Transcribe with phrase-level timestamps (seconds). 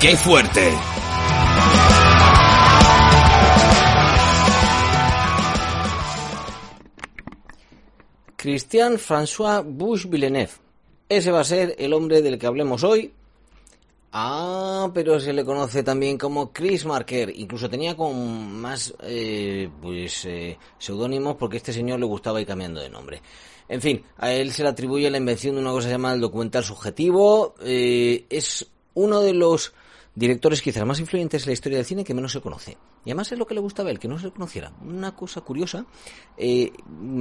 [0.00, 0.72] ¡Qué fuerte!
[8.36, 10.52] Christian François Bush Villeneuve.
[11.06, 13.12] Ese va a ser el hombre del que hablemos hoy.
[14.12, 17.30] Ah, pero se le conoce también como Chris Marker.
[17.36, 22.80] Incluso tenía con más eh, pues eh, seudónimos porque este señor le gustaba ir cambiando
[22.80, 23.20] de nombre.
[23.68, 26.64] En fin, a él se le atribuye la invención de una cosa llamada el documental
[26.64, 27.54] subjetivo.
[27.62, 29.74] Eh, es uno de los
[30.20, 32.76] directores quizás más influyentes en la historia del cine que menos se conoce.
[33.06, 34.70] Y además es lo que le gustaba a él, que no se conociera.
[34.82, 35.86] Una cosa curiosa.
[36.36, 36.72] Eh,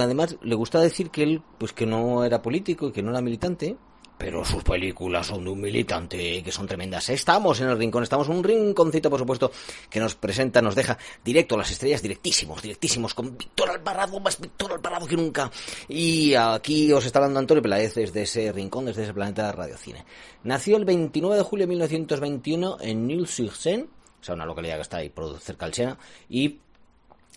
[0.00, 3.20] además, le gustaba decir que él, pues que no era político y que no era
[3.20, 3.76] militante.
[4.18, 7.10] Pero sus películas son de un militante, que son tremendas.
[7.10, 9.52] Estamos en el rincón, estamos en un rinconcito, por supuesto,
[9.90, 14.40] que nos presenta, nos deja directo a las estrellas, directísimos, directísimos, con Víctor Alvarado, más
[14.40, 15.50] Víctor Alvarado que nunca.
[15.88, 20.04] Y aquí os está hablando Antonio Peláez desde ese rincón, desde ese planeta de radiocine.
[20.44, 23.84] Nació el 29 de julio de 1921 en Nîmes-sur-Seine,
[24.20, 26.60] o sea, una localidad que está ahí cerca del Sena, y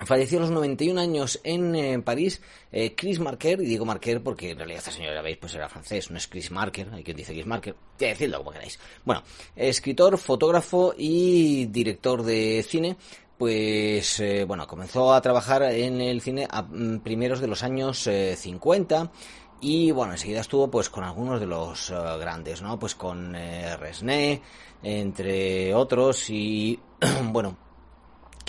[0.06, 4.52] Falleció a los 91 años en eh, París eh, Chris Marker, y digo Marker porque
[4.52, 7.34] en realidad esta señora, veis, pues era francés, no es Chris Marker, hay quien dice
[7.34, 8.80] Chris Marker, ya decidlo como queráis.
[9.04, 9.24] Bueno,
[9.58, 12.96] escritor, fotógrafo y director de cine,
[13.38, 18.10] pues eh, bueno, comenzó a trabajar en el cine a mm, primeros de los años
[18.36, 19.12] 50
[19.60, 22.80] y bueno, enseguida estuvo pues con algunos de los grandes, ¿no?
[22.80, 24.42] Pues con Resné,
[24.82, 26.80] entre otros y
[27.32, 27.58] bueno,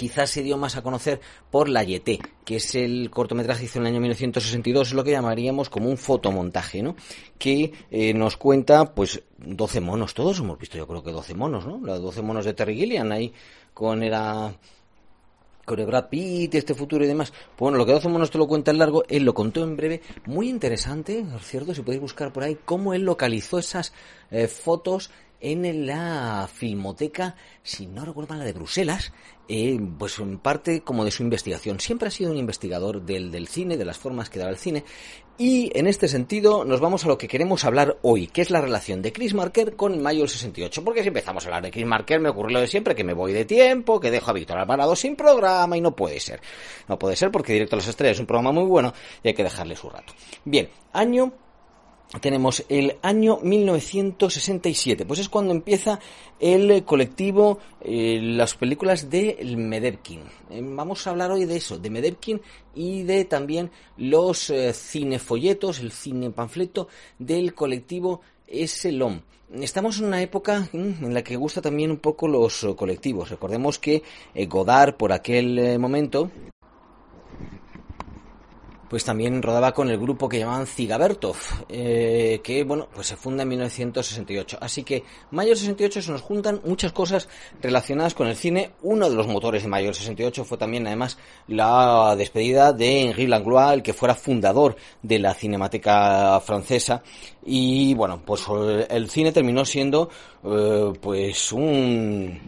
[0.00, 3.80] quizás se dio más a conocer por La Yeté, que es el cortometraje que hizo
[3.80, 6.96] en el año 1962, es lo que llamaríamos como un fotomontaje, ¿no?
[7.38, 11.66] Que eh, nos cuenta, pues, 12 monos, todos hemos visto yo creo que 12 monos,
[11.66, 11.78] ¿no?
[11.84, 13.30] Los 12 monos de Terry Gilliam ahí
[13.74, 14.54] con era
[15.66, 17.30] con el Brad Pitt, este futuro y demás.
[17.30, 19.76] Pues bueno, lo que 12 monos te lo cuenta en largo, él lo contó en
[19.76, 21.74] breve, muy interesante, ¿no es cierto?
[21.74, 23.92] Si podéis buscar por ahí cómo él localizó esas
[24.30, 25.10] eh, fotos
[25.40, 29.12] en la filmoteca, si no recuerdo mal, la de Bruselas,
[29.48, 31.80] eh, pues en parte como de su investigación.
[31.80, 34.84] Siempre ha sido un investigador del, del cine, de las formas que da el cine,
[35.40, 38.60] y en este sentido nos vamos a lo que queremos hablar hoy, que es la
[38.60, 40.84] relación de Chris Marker con Mayo del 68.
[40.84, 43.14] Porque si empezamos a hablar de Chris Marker me ocurre lo de siempre, que me
[43.14, 46.42] voy de tiempo, que dejo a Víctor Alvarado sin programa y no puede ser.
[46.88, 49.34] No puede ser porque Directo a las Estrellas es un programa muy bueno y hay
[49.34, 50.12] que dejarle su rato.
[50.44, 51.32] Bien, año
[52.18, 56.00] tenemos el año 1967, pues es cuando empieza
[56.40, 60.22] el colectivo, eh, las películas de Medevkin.
[60.50, 62.40] Eh, vamos a hablar hoy de eso, de Medevkin
[62.74, 66.88] y de también los eh, cinefolletos, el cine panfleto
[67.18, 69.20] del colectivo Eselom.
[69.52, 73.30] Estamos en una época mm, en la que gusta también un poco los colectivos.
[73.30, 74.02] Recordemos que
[74.48, 76.30] Godard por aquel momento
[78.90, 81.36] pues también rodaba con el grupo que llamaban Zigabertov,
[81.68, 84.58] eh, que bueno, pues se funda en 1968.
[84.60, 87.28] Así que Mayo 68 se nos juntan muchas cosas
[87.62, 88.72] relacionadas con el cine.
[88.82, 93.74] Uno de los motores de Mayo 68 fue también además la despedida de Henri Langlois,
[93.74, 97.04] el que fuera fundador de la Cinemateca Francesa.
[97.46, 98.44] Y bueno, pues
[98.88, 100.10] el cine terminó siendo
[100.42, 102.40] eh, pues un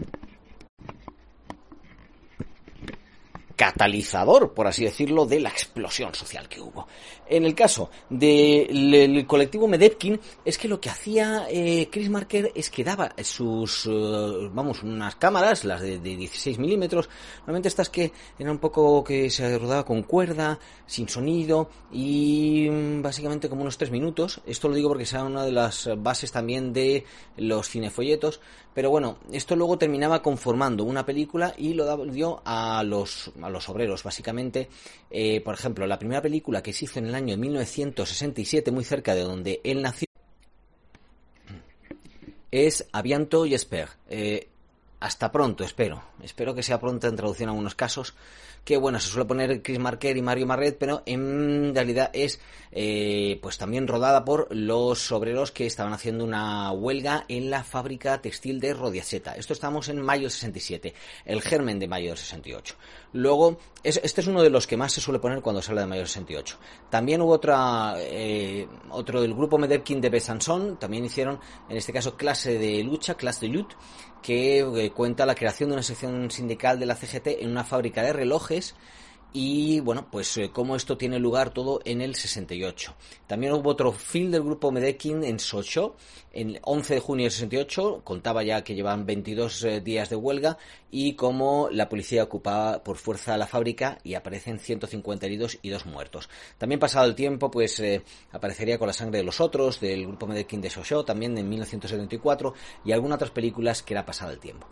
[3.57, 6.87] catalizador, por así decirlo, de la explosión social que hubo.
[7.29, 12.69] En el caso del colectivo Medevkin, es que lo que hacía eh, Chris Marker es
[12.69, 18.53] que daba sus, eh, vamos, unas cámaras, las de, 16 milímetros, normalmente estas que eran
[18.53, 23.91] un poco que se rodaba con cuerda, sin sonido, y mm, básicamente como unos 3
[23.91, 24.41] minutos.
[24.47, 27.05] Esto lo digo porque sea una de las bases también de
[27.37, 28.41] los cinefolletos,
[28.75, 34.03] pero bueno, esto luego terminaba conformando una película y lo dio a los los obreros,
[34.03, 34.69] básicamente.
[35.11, 39.15] Eh, por ejemplo, la primera película que se hizo en el año 1967, muy cerca
[39.15, 40.07] de donde él nació,
[42.51, 43.89] es Avianto y Esper.
[44.09, 44.49] Eh,
[45.03, 46.01] hasta pronto, espero.
[46.23, 48.15] Espero que sea pronto en traducción en algunos casos.
[48.65, 52.41] Que bueno, se suele poner Chris Marker y Mario Marret, pero en realidad es
[52.71, 58.23] eh, pues también rodada por los obreros que estaban haciendo una huelga en la fábrica
[58.23, 59.35] textil de Rodiaceta.
[59.35, 60.95] Esto estamos en mayo del 67,
[61.25, 62.77] el germen de mayo del 68.
[63.15, 65.89] Luego, este es uno de los que más se suele poner cuando se habla de
[65.89, 66.59] mayo del 68.
[66.89, 72.17] También hubo otra, eh, otro del grupo Mederkin de Besançon, también hicieron, en este caso,
[72.17, 73.75] clase de lucha, clase de lutte,
[74.23, 78.03] que eh, cuenta la creación de una sección sindical de la CGT en una fábrica
[78.03, 78.75] de relojes
[79.33, 82.95] y bueno, pues eh, cómo esto tiene lugar todo en el 68.
[83.27, 85.97] También hubo otro film del grupo Medekin en Socho,
[86.33, 90.59] en 11 de junio del 68, contaba ya que llevan 22 eh, días de huelga
[90.91, 95.87] y cómo la policía ocupaba por fuerza la fábrica y aparecen 150 heridos y dos
[95.87, 96.29] muertos.
[96.59, 98.03] También pasado el tiempo, pues eh,
[98.33, 102.55] aparecería con la sangre de los otros, del grupo Medekin de Socho, también en 1974
[102.85, 104.67] y algunas otras películas que era pasado el tiempo.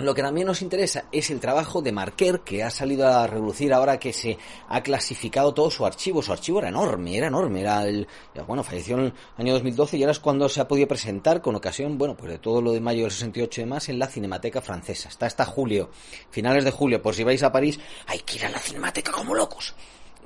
[0.00, 3.70] Lo que también nos interesa es el trabajo de Marquer, que ha salido a relucir
[3.74, 4.38] ahora que se
[4.68, 6.22] ha clasificado todo su archivo.
[6.22, 7.60] Su archivo era enorme, era enorme.
[7.60, 8.08] Era el,
[8.46, 11.54] bueno, falleció en el año 2012 y ahora es cuando se ha podido presentar con
[11.54, 14.62] ocasión, bueno, pues de todo lo de mayo del 68 y demás en la Cinemateca
[14.62, 15.10] Francesa.
[15.10, 15.90] Está hasta julio,
[16.30, 19.34] finales de julio, por si vais a París, hay que ir a la Cinemateca como
[19.34, 19.74] locos.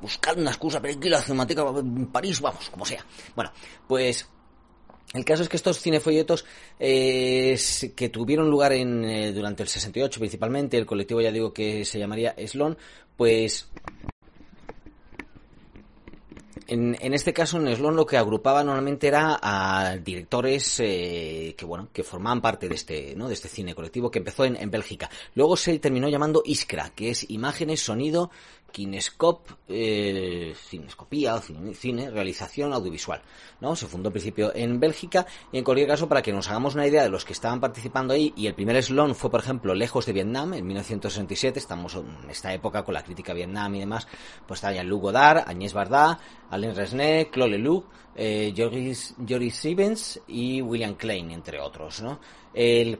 [0.00, 3.04] Buscad una excusa para ir a la Cinemateca en París, vamos, como sea.
[3.34, 3.50] Bueno,
[3.88, 4.28] pues
[5.14, 6.44] el caso es que estos cinefolletos
[6.78, 7.56] eh,
[7.94, 12.00] que tuvieron lugar en, eh, durante el 68 principalmente, el colectivo ya digo que se
[12.00, 12.76] llamaría Slon,
[13.16, 13.70] pues
[16.66, 21.90] en, este caso en Slon lo que agrupaba normalmente era a directores eh, que bueno
[21.92, 25.10] que formaban parte de este no de este cine colectivo que empezó en, en Bélgica.
[25.34, 28.30] Luego se terminó llamando Iskra que es imágenes sonido
[28.74, 33.22] Kinescop, eh, cinescopía, cine, cine, realización audiovisual.
[33.60, 33.76] ¿no?
[33.76, 36.84] Se fundó al principio en Bélgica y en cualquier caso, para que nos hagamos una
[36.84, 40.06] idea de los que estaban participando ahí, y el primer slon fue, por ejemplo, Lejos
[40.06, 44.08] de Vietnam, en 1967, estamos en esta época con la crítica Vietnam y demás,
[44.44, 46.18] pues está Jean-Luc Godard, Agnès Varda,
[46.50, 47.84] Alain Resnais, Claude Leloup,
[48.16, 52.18] eh, Joris, Joris y William Klein, entre otros, ¿no?
[52.52, 52.98] El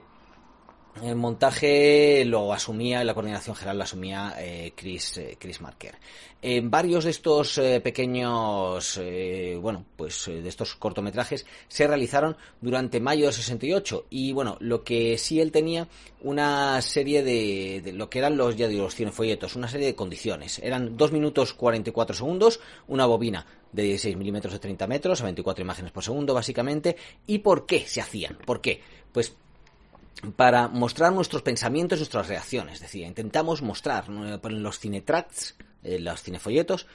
[1.03, 5.97] el montaje lo asumía, la coordinación general lo asumía eh, Chris, eh, Chris Marker.
[6.41, 9.01] En varios de estos eh, pequeños,
[9.61, 15.17] bueno, pues de estos cortometrajes se realizaron durante mayo del 68 y bueno, lo que
[15.17, 15.89] sí él tenía
[16.21, 19.95] una serie de, de lo que eran los, ya digo, los cinefolletos, una serie de
[19.95, 20.59] condiciones.
[20.59, 25.63] Eran 2 minutos 44 segundos, una bobina de 16 milímetros de 30 metros a 24
[25.63, 26.97] imágenes por segundo, básicamente.
[27.27, 28.37] ¿Y por qué se hacían?
[28.45, 28.81] ¿Por qué?
[29.13, 29.35] Pues
[30.37, 32.75] para mostrar nuestros pensamientos, nuestras reacciones.
[32.75, 36.87] Es decir, intentamos mostrar en los cinetracts, en los cinefolletos,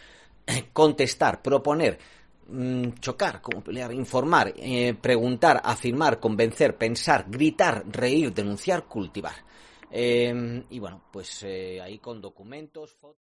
[0.73, 1.99] contestar, proponer,
[2.47, 3.41] mm, chocar,
[3.91, 9.35] informar, eh, preguntar, afirmar, convencer, pensar, gritar, reír, denunciar, cultivar.
[9.91, 13.29] Eh, y bueno, pues eh, ahí con documentos, fotos.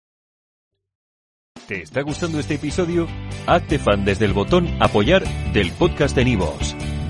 [1.67, 3.07] ¿Te está gustando este episodio?
[3.47, 6.75] Hazte fan desde el botón apoyar del podcast de Nivos.